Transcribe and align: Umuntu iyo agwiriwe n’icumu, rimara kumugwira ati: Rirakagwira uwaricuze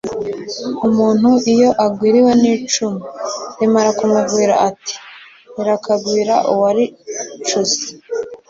Umuntu 0.87 1.29
iyo 1.53 1.69
agwiriwe 1.85 2.31
n’icumu, 2.41 3.05
rimara 3.59 3.89
kumugwira 3.97 4.53
ati: 4.69 4.93
Rirakagwira 5.53 6.35
uwaricuze 6.51 7.77